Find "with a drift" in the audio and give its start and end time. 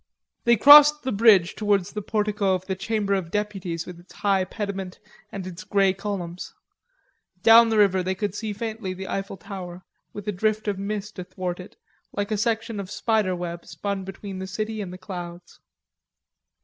10.11-10.67